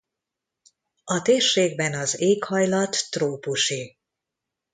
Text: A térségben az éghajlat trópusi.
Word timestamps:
A 1.03 1.21
térségben 1.21 1.93
az 1.93 2.19
éghajlat 2.19 3.09
trópusi. 3.09 3.97